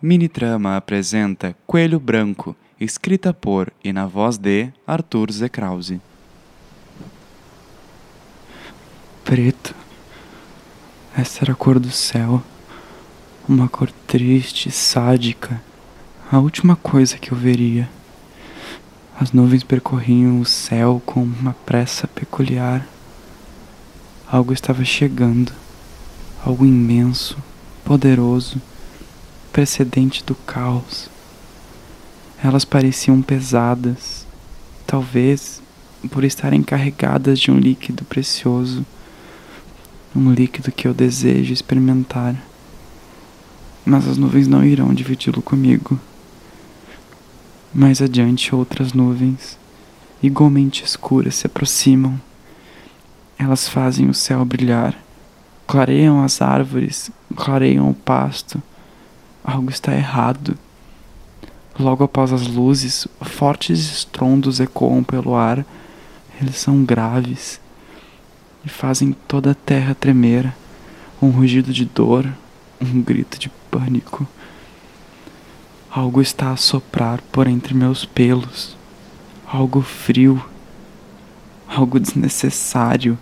Minitrama 0.00 0.76
apresenta 0.76 1.56
Coelho 1.66 1.98
Branco, 1.98 2.54
escrita 2.78 3.32
por 3.32 3.72
e 3.82 3.94
na 3.94 4.04
voz 4.04 4.36
de 4.36 4.70
Arthur 4.86 5.32
Zekrause. 5.32 6.02
Preto. 9.24 9.74
Essa 11.16 11.44
era 11.44 11.54
a 11.54 11.56
cor 11.56 11.78
do 11.78 11.90
céu. 11.90 12.42
Uma 13.48 13.70
cor 13.70 13.90
triste, 14.06 14.70
sádica. 14.70 15.62
A 16.30 16.38
última 16.40 16.76
coisa 16.76 17.16
que 17.16 17.32
eu 17.32 17.38
veria. 17.38 17.88
As 19.18 19.32
nuvens 19.32 19.64
percorriam 19.64 20.40
o 20.42 20.44
céu 20.44 21.00
com 21.06 21.22
uma 21.22 21.54
pressa 21.64 22.06
peculiar. 22.06 22.86
Algo 24.30 24.52
estava 24.52 24.84
chegando. 24.84 25.52
Algo 26.44 26.66
imenso, 26.66 27.38
poderoso 27.82 28.60
precedente 29.56 30.22
do 30.22 30.34
caos. 30.34 31.08
Elas 32.44 32.62
pareciam 32.62 33.22
pesadas, 33.22 34.26
talvez 34.86 35.62
por 36.10 36.24
estarem 36.24 36.62
carregadas 36.62 37.40
de 37.40 37.50
um 37.50 37.56
líquido 37.58 38.04
precioso, 38.04 38.84
um 40.14 40.30
líquido 40.30 40.70
que 40.70 40.86
eu 40.86 40.92
desejo 40.92 41.54
experimentar. 41.54 42.36
Mas 43.82 44.06
as 44.06 44.18
nuvens 44.18 44.46
não 44.46 44.62
irão 44.62 44.92
dividi-lo 44.92 45.40
comigo. 45.40 45.98
Mais 47.72 48.02
adiante, 48.02 48.54
outras 48.54 48.92
nuvens, 48.92 49.58
igualmente 50.22 50.84
escuras, 50.84 51.34
se 51.34 51.46
aproximam. 51.46 52.20
Elas 53.38 53.66
fazem 53.66 54.06
o 54.10 54.12
céu 54.12 54.44
brilhar, 54.44 54.94
clareiam 55.66 56.22
as 56.22 56.42
árvores, 56.42 57.10
clareiam 57.34 57.88
o 57.88 57.94
pasto 57.94 58.62
Algo 59.46 59.70
está 59.70 59.94
errado. 59.94 60.58
Logo 61.78 62.02
após 62.02 62.32
as 62.32 62.48
luzes, 62.48 63.06
fortes 63.22 63.78
estrondos 63.78 64.58
ecoam 64.58 65.04
pelo 65.04 65.36
ar. 65.36 65.64
Eles 66.40 66.56
são 66.56 66.84
graves 66.84 67.60
e 68.64 68.68
fazem 68.68 69.12
toda 69.28 69.52
a 69.52 69.54
terra 69.54 69.94
tremer. 69.94 70.52
Um 71.22 71.30
rugido 71.30 71.72
de 71.72 71.84
dor, 71.84 72.28
um 72.82 73.00
grito 73.00 73.38
de 73.38 73.48
pânico. 73.70 74.26
Algo 75.88 76.20
está 76.20 76.50
a 76.50 76.56
soprar 76.56 77.22
por 77.30 77.46
entre 77.46 77.72
meus 77.72 78.04
pelos. 78.04 78.76
Algo 79.46 79.80
frio. 79.80 80.44
Algo 81.68 82.00
desnecessário. 82.00 83.16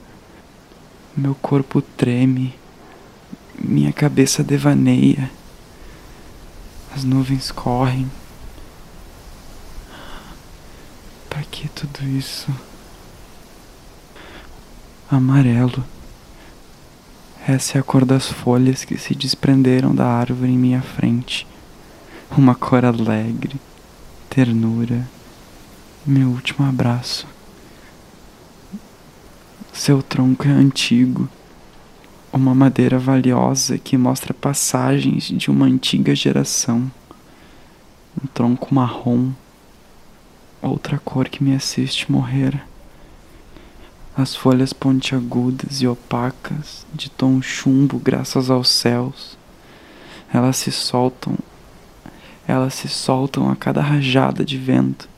Meu 1.15 1.35
corpo 1.35 1.83
treme. 1.83 2.55
Minha 3.63 3.93
cabeça 3.93 4.43
devaneia. 4.43 5.31
As 6.95 7.03
nuvens 7.03 7.51
correm. 7.51 8.09
Para 11.29 11.43
que 11.43 11.69
tudo 11.69 12.05
isso? 12.07 12.55
Amarelo. 15.11 15.85
Essa 17.49 17.79
é 17.79 17.81
a 17.81 17.83
cor 17.83 18.05
das 18.05 18.29
folhas 18.29 18.85
que 18.85 18.97
se 18.97 19.13
desprenderam 19.13 19.93
da 19.93 20.07
árvore 20.07 20.53
em 20.53 20.57
minha 20.57 20.83
frente. 20.83 21.47
Uma 22.31 22.55
cor 22.55 22.85
alegre, 22.85 23.61
ternura, 24.31 25.09
meu 26.07 26.29
último 26.29 26.65
abraço. 26.65 27.27
Seu 29.73 30.01
tronco 30.01 30.47
é 30.47 30.53
antigo 30.53 31.29
uma 32.37 32.53
madeira 32.53 32.99
valiosa 32.99 33.79
que 33.79 33.97
mostra 33.97 34.35
passagens 34.35 35.29
de 35.29 35.53
uma 35.53 35.67
antiga 35.67 36.17
geração. 36.17 36.91
Um 38.21 38.27
tronco 38.27 38.75
marrom, 38.75 39.31
outra 40.61 40.99
cor 40.99 41.29
que 41.29 41.45
me 41.45 41.55
assiste 41.55 42.11
morrer. 42.11 42.61
As 44.17 44.35
folhas 44.35 44.73
pontiagudas 44.73 45.81
e 45.81 45.87
opacas, 45.87 46.85
de 46.93 47.09
tom 47.09 47.41
chumbo 47.41 48.01
graças 48.01 48.51
aos 48.51 48.69
céus. 48.69 49.39
Elas 50.33 50.57
se 50.57 50.73
soltam, 50.73 51.39
elas 52.49 52.75
se 52.75 52.89
soltam 52.89 53.49
a 53.49 53.55
cada 53.55 53.81
rajada 53.81 54.45
de 54.45 54.59
vento, 54.59 55.09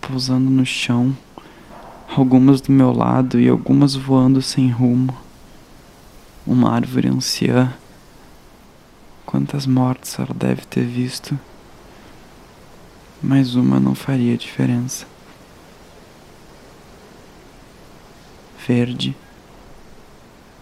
pousando 0.00 0.50
no 0.50 0.66
chão, 0.66 1.16
algumas 2.16 2.60
do 2.60 2.72
meu 2.72 2.92
lado 2.92 3.40
e 3.40 3.48
algumas 3.48 3.94
voando 3.94 4.42
sem 4.42 4.68
rumo 4.68 5.16
uma 6.46 6.70
árvore 6.70 7.08
anciã. 7.08 7.72
Quantas 9.24 9.66
mortes 9.66 10.18
ela 10.18 10.34
deve 10.34 10.62
ter 10.66 10.84
visto, 10.84 11.38
mas 13.22 13.54
uma 13.54 13.78
não 13.78 13.94
faria 13.94 14.36
diferença. 14.36 15.06
Verde, 18.66 19.16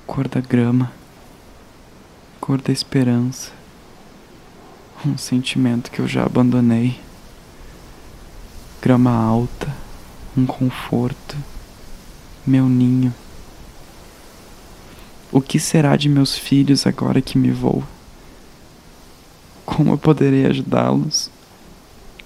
cor 0.06 0.28
da 0.28 0.40
grama, 0.40 0.92
cor 2.40 2.60
da 2.60 2.72
esperança, 2.72 3.50
um 5.04 5.16
sentimento 5.16 5.90
que 5.90 6.00
eu 6.00 6.06
já 6.06 6.24
abandonei. 6.24 7.00
Grama 8.80 9.10
alta, 9.10 9.74
um 10.36 10.46
conforto, 10.46 11.36
meu 12.46 12.68
ninho. 12.68 13.12
O 15.32 15.40
que 15.40 15.60
será 15.60 15.94
de 15.96 16.08
meus 16.08 16.36
filhos 16.36 16.86
agora 16.86 17.22
que 17.22 17.38
me 17.38 17.50
vou? 17.50 17.84
Como 19.64 19.92
eu 19.92 19.98
poderei 19.98 20.46
ajudá-los? 20.46 21.30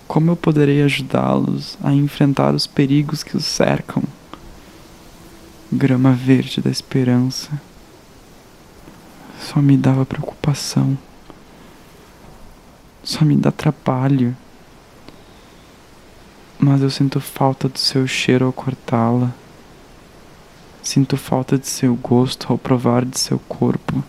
Como 0.08 0.30
eu 0.30 0.36
poderei 0.36 0.82
ajudá-los 0.82 1.76
a 1.82 1.92
enfrentar 1.92 2.54
os 2.54 2.66
perigos 2.66 3.22
que 3.22 3.36
os 3.36 3.44
cercam? 3.44 4.02
Grama 5.70 6.12
verde 6.12 6.62
da 6.62 6.70
esperança 6.70 7.60
só 9.38 9.60
me 9.60 9.76
dava 9.76 10.06
preocupação, 10.06 10.96
só 13.02 13.24
me 13.24 13.36
dá 13.36 13.50
trabalho. 13.50 14.34
Mas 16.58 16.80
eu 16.80 16.88
sinto 16.88 17.20
falta 17.20 17.68
do 17.68 17.78
seu 17.78 18.06
cheiro 18.06 18.46
ao 18.46 18.52
cortá-la 18.52 19.34
Sinto 20.84 21.16
falta 21.16 21.56
de 21.56 21.66
seu 21.66 21.94
gosto 21.96 22.52
ao 22.52 22.58
provar 22.58 23.06
de 23.06 23.18
seu 23.18 23.38
corpo. 23.38 24.04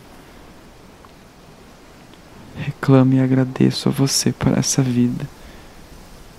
Reclamo 2.57 3.13
e 3.13 3.19
agradeço 3.21 3.87
a 3.87 3.91
você 3.93 4.33
por 4.33 4.57
essa 4.57 4.83
vida. 4.83 5.25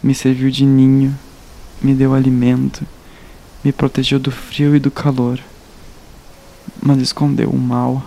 Me 0.02 0.14
serviu 0.14 0.50
de 0.50 0.66
ninho, 0.66 1.18
me 1.80 1.94
deu 1.94 2.12
alimento, 2.12 2.86
me 3.64 3.72
protegeu 3.72 4.18
do 4.18 4.30
frio 4.30 4.76
e 4.76 4.78
do 4.78 4.90
calor, 4.90 5.40
mas 6.82 7.00
escondeu 7.00 7.48
o 7.48 7.58
mal. 7.58 8.04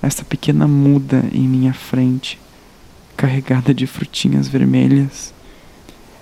Essa 0.00 0.24
pequena 0.24 0.68
muda 0.68 1.24
em 1.32 1.46
minha 1.48 1.74
frente, 1.74 2.38
carregada 3.16 3.74
de 3.74 3.84
frutinhas 3.84 4.46
vermelhas, 4.46 5.34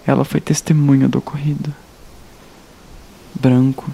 ela 0.06 0.25
foi 0.25 0.40
testemunha 0.40 1.06
do 1.06 1.19
ocorrido 1.19 1.75
branco, 3.34 3.90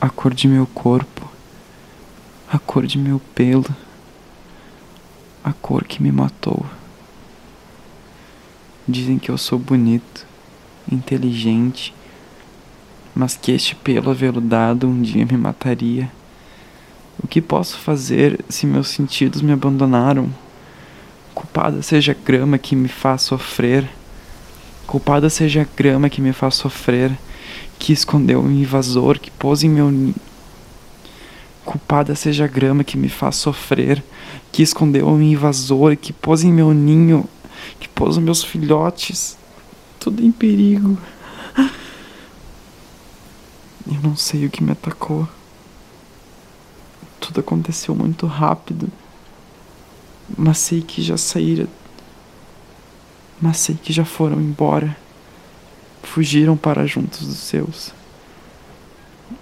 a 0.00 0.08
cor 0.08 0.34
de 0.34 0.46
meu 0.48 0.66
corpo, 0.66 1.30
a 2.50 2.58
cor 2.58 2.86
de 2.86 2.98
meu 2.98 3.20
pelo, 3.34 3.74
a 5.42 5.52
cor 5.52 5.84
que 5.84 6.02
me 6.02 6.12
matou. 6.12 6.64
Dizem 8.86 9.18
que 9.18 9.30
eu 9.30 9.38
sou 9.38 9.58
bonito, 9.58 10.26
inteligente, 10.90 11.94
mas 13.14 13.36
que 13.36 13.52
este 13.52 13.74
pelo 13.74 14.10
aveludado 14.10 14.86
um 14.86 15.00
dia 15.00 15.24
me 15.24 15.36
mataria. 15.36 16.10
O 17.22 17.26
que 17.26 17.40
posso 17.40 17.78
fazer 17.78 18.44
se 18.48 18.66
meus 18.66 18.88
sentidos 18.88 19.40
me 19.40 19.52
abandonaram? 19.52 20.28
Culpada 21.34 21.80
seja 21.80 22.12
a 22.12 22.14
grama 22.14 22.58
que 22.58 22.76
me 22.76 22.88
faz 22.88 23.22
sofrer. 23.22 23.88
Culpada 24.86 25.30
seja 25.30 25.62
a 25.62 25.76
grama 25.76 26.10
que 26.10 26.20
me 26.20 26.32
faz 26.32 26.56
sofrer 26.56 27.16
que 27.84 27.92
escondeu 27.92 28.40
o 28.40 28.50
invasor, 28.50 29.18
que 29.18 29.30
pôs 29.30 29.62
em 29.62 29.68
meu 29.68 29.90
ninho. 29.90 30.14
Culpada 31.66 32.14
seja 32.14 32.46
a 32.46 32.48
grama 32.48 32.82
que 32.82 32.96
me 32.96 33.10
faz 33.10 33.36
sofrer, 33.36 34.02
que 34.50 34.62
escondeu 34.62 35.06
o 35.06 35.20
invasor, 35.20 35.94
que 35.94 36.10
pôs 36.10 36.42
em 36.44 36.50
meu 36.50 36.72
ninho, 36.72 37.28
que 37.78 37.86
pôs 37.86 38.16
meus 38.16 38.42
filhotes, 38.42 39.36
tudo 40.00 40.24
em 40.24 40.32
perigo. 40.32 40.96
Eu 43.86 44.00
não 44.02 44.16
sei 44.16 44.46
o 44.46 44.50
que 44.50 44.64
me 44.64 44.72
atacou. 44.72 45.28
Tudo 47.20 47.40
aconteceu 47.40 47.94
muito 47.94 48.26
rápido. 48.26 48.90
Mas 50.38 50.56
sei 50.56 50.80
que 50.80 51.02
já 51.02 51.18
saíram. 51.18 51.68
Mas 53.42 53.58
sei 53.58 53.74
que 53.74 53.92
já 53.92 54.06
foram 54.06 54.40
embora 54.40 55.03
fugiram 56.14 56.56
para 56.56 56.86
juntos 56.86 57.26
dos 57.26 57.38
seus. 57.38 57.92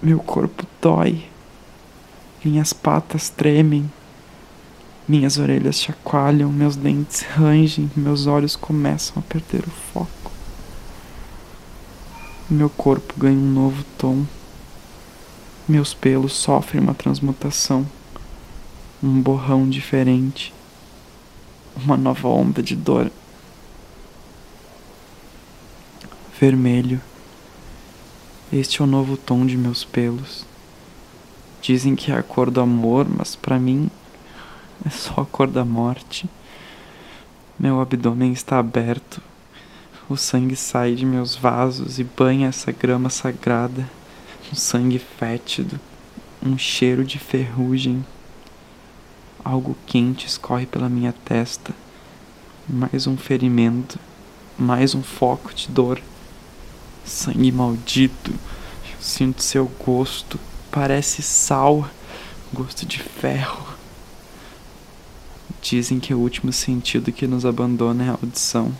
Meu 0.03 0.19
corpo 0.19 0.65
dói, 0.81 1.23
minhas 2.43 2.73
patas 2.73 3.29
tremem, 3.29 3.91
Minhas 5.07 5.37
orelhas 5.37 5.81
chacoalham, 5.81 6.51
meus 6.51 6.77
dentes 6.77 7.23
rangem, 7.23 7.91
meus 7.97 8.27
olhos 8.29 8.55
começam 8.55 9.15
a 9.19 9.21
perder 9.21 9.65
o 9.67 9.71
foco. 9.93 10.31
Meu 12.49 12.71
corpo 12.71 13.13
ganha 13.19 13.37
um 13.37 13.53
novo 13.53 13.85
tom. 13.99 14.25
Meus 15.69 15.93
pelos 15.93 16.33
sofrem 16.35 16.81
uma 16.81 16.95
transmutação, 16.95 17.85
um 19.03 19.21
borrão 19.21 19.69
diferente, 19.69 20.55
uma 21.77 21.97
nova 21.97 22.29
onda 22.29 22.63
de 22.63 22.77
dor. 22.77 23.11
Vermelho. 26.43 27.00
Este 28.53 28.81
é 28.81 28.85
o 28.85 28.87
novo 28.89 29.17
tom 29.17 29.47
de 29.47 29.56
meus 29.56 29.85
pelos. 29.85 30.44
Dizem 31.61 31.94
que 31.94 32.11
é 32.11 32.17
a 32.17 32.23
cor 32.25 32.50
do 32.50 32.61
amor, 32.61 33.06
mas 33.09 33.37
para 33.37 33.61
mim 33.61 33.89
é 34.85 34.91
só 34.91 35.21
a 35.21 35.25
cor 35.25 35.47
da 35.47 35.65
morte. 35.65 36.29
Meu 37.56 37.81
abdômen 37.81 38.33
está 38.33 38.59
aberto. 38.59 39.23
O 40.09 40.17
sangue 40.17 40.56
sai 40.56 40.97
de 40.97 41.06
meus 41.06 41.37
vasos 41.37 42.00
e 42.00 42.03
banha 42.03 42.49
essa 42.49 42.73
grama 42.73 43.09
sagrada. 43.09 43.89
Um 44.53 44.56
sangue 44.56 44.99
fétido, 44.99 45.79
um 46.44 46.59
cheiro 46.59 47.05
de 47.05 47.21
ferrugem. 47.21 48.05
Algo 49.44 49.77
quente 49.87 50.27
escorre 50.27 50.67
pela 50.67 50.89
minha 50.89 51.15
testa. 51.25 51.73
Mais 52.69 53.06
um 53.06 53.17
ferimento, 53.17 53.97
mais 54.59 54.93
um 54.93 55.05
foco 55.05 55.55
de 55.55 55.69
dor. 55.69 56.03
Sangue 57.05 57.53
maldito. 57.53 58.33
Sinto 59.01 59.43
seu 59.43 59.67
gosto. 59.67 60.39
Parece 60.71 61.23
sal, 61.23 61.89
gosto 62.53 62.87
de 62.87 62.99
ferro. 62.99 63.67
Dizem 65.61 66.01
que 66.01 66.15
o 66.15 66.19
último 66.19 66.53
sentido 66.53 67.13
que 67.13 67.27
nos 67.27 67.45
abandona 67.45 68.05
é 68.05 68.09
a 68.09 68.13
audição. 68.13 68.73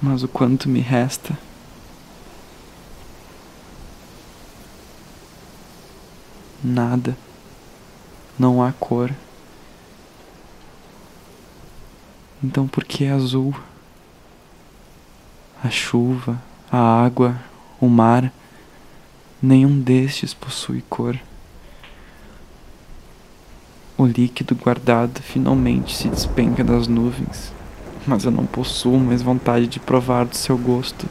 Mas 0.00 0.22
o 0.22 0.28
quanto 0.28 0.68
me 0.68 0.80
resta? 0.80 1.38
Nada. 6.62 7.16
Não 8.38 8.62
há 8.62 8.72
cor. 8.72 9.14
Então 12.42 12.66
por 12.66 12.84
que 12.84 13.06
azul? 13.06 13.54
A 15.64 15.70
chuva, 15.70 16.42
a 16.72 17.04
água, 17.04 17.36
o 17.80 17.88
mar, 17.88 18.32
nenhum 19.40 19.80
destes 19.80 20.34
possui 20.34 20.82
cor. 20.90 21.16
O 23.96 24.04
líquido 24.04 24.56
guardado 24.56 25.22
finalmente 25.22 25.94
se 25.94 26.08
despenca 26.08 26.64
das 26.64 26.88
nuvens, 26.88 27.52
mas 28.04 28.24
eu 28.24 28.32
não 28.32 28.44
possuo 28.44 28.98
mais 28.98 29.22
vontade 29.22 29.68
de 29.68 29.78
provar 29.78 30.24
do 30.24 30.36
seu 30.36 30.58
gosto. 30.58 31.06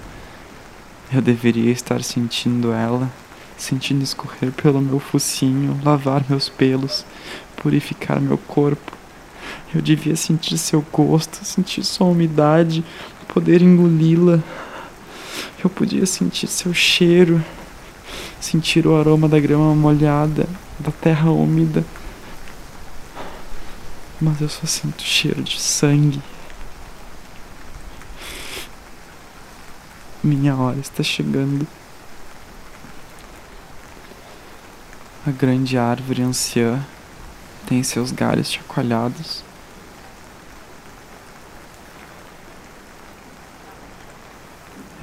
Eu 1.13 1.21
deveria 1.21 1.71
estar 1.71 2.03
sentindo 2.03 2.74
ela, 2.74 3.09
sentindo 3.57 4.03
escorrer 4.03 4.51
pelo 4.51 4.81
meu 4.81 5.00
focinho, 5.00 5.80
lavar 5.81 6.25
meus 6.27 6.50
pelos, 6.50 7.06
purificar 7.56 8.19
meu 8.19 8.38
corpo. 8.38 8.92
Eu 9.74 9.81
devia 9.81 10.18
sentir 10.18 10.57
seu 10.57 10.86
gosto, 10.92 11.45
sentir 11.45 11.86
sua 11.86 12.07
umidade, 12.07 12.83
poder 13.31 13.63
engoli-la. 13.63 14.39
Eu 15.63 15.69
podia 15.69 16.05
sentir 16.05 16.47
seu 16.47 16.73
cheiro, 16.73 17.43
sentir 18.39 18.85
o 18.85 18.95
aroma 18.95 19.27
da 19.27 19.39
grama 19.39 19.73
molhada, 19.73 20.47
da 20.79 20.91
terra 20.91 21.31
úmida 21.31 21.83
mas 24.21 24.39
eu 24.39 24.47
só 24.47 24.67
sinto 24.67 25.01
cheiro 25.01 25.41
de 25.41 25.59
sangue. 25.59 26.21
Minha 30.23 30.55
hora 30.55 30.77
está 30.77 31.01
chegando. 31.01 31.67
A 35.25 35.31
grande 35.31 35.75
árvore 35.75 36.21
anciã 36.21 36.85
tem 37.65 37.81
seus 37.81 38.11
galhos 38.11 38.51
chacoalhados. 38.51 39.43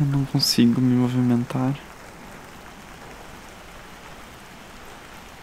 Eu 0.00 0.06
não 0.06 0.24
consigo 0.26 0.80
me 0.80 0.94
movimentar. 0.94 1.74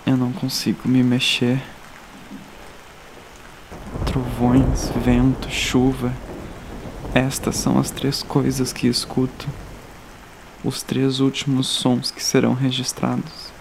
Eu 0.06 0.16
não 0.16 0.32
consigo 0.32 0.88
me 0.88 1.04
mexer 1.04 1.62
trovões, 4.06 4.90
vento, 5.04 5.52
chuva. 5.52 6.14
Estas 7.14 7.58
são 7.58 7.78
as 7.78 7.92
três 7.92 8.24
coisas 8.24 8.72
que 8.72 8.88
escuto, 8.88 9.46
os 10.64 10.82
três 10.82 11.20
últimos 11.20 11.68
sons 11.68 12.10
que 12.10 12.24
serão 12.24 12.54
registrados. 12.54 13.52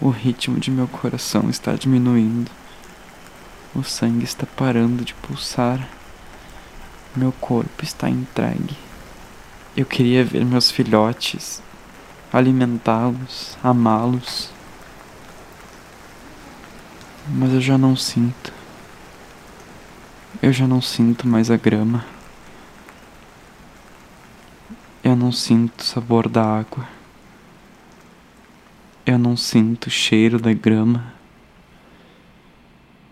O 0.00 0.08
ritmo 0.08 0.58
de 0.58 0.70
meu 0.70 0.88
coração 0.88 1.50
está 1.50 1.74
diminuindo, 1.74 2.50
o 3.74 3.82
sangue 3.82 4.24
está 4.24 4.46
parando 4.46 5.04
de 5.04 5.12
pulsar, 5.12 5.86
meu 7.14 7.32
corpo 7.32 7.84
está 7.84 8.08
entregue. 8.08 8.85
Eu 9.76 9.84
queria 9.84 10.24
ver 10.24 10.42
meus 10.42 10.70
filhotes, 10.70 11.62
alimentá-los, 12.32 13.58
amá-los, 13.62 14.50
mas 17.28 17.52
eu 17.52 17.60
já 17.60 17.76
não 17.76 17.94
sinto. 17.94 18.54
Eu 20.40 20.50
já 20.50 20.66
não 20.66 20.80
sinto 20.80 21.28
mais 21.28 21.50
a 21.50 21.58
grama. 21.58 22.06
Eu 25.04 25.14
não 25.14 25.30
sinto 25.30 25.80
o 25.80 25.84
sabor 25.84 26.26
da 26.26 26.42
água. 26.42 26.88
Eu 29.04 29.18
não 29.18 29.36
sinto 29.36 29.88
o 29.88 29.90
cheiro 29.90 30.38
da 30.40 30.54
grama. 30.54 31.12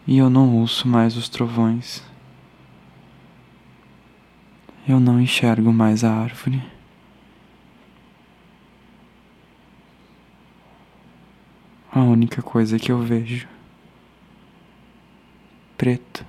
E 0.07 0.17
eu 0.17 0.31
não 0.31 0.57
ouço 0.57 0.89
mais 0.89 1.15
os 1.15 1.29
trovões. 1.29 2.03
Eu 4.87 5.01
não 5.01 5.19
enxergo 5.19 5.73
mais 5.73 6.05
a 6.05 6.13
árvore. 6.13 6.63
A 11.91 12.03
única 12.03 12.43
coisa 12.43 12.79
que 12.79 12.93
eu 12.93 13.01
vejo 13.01 13.49
preto 15.79 16.27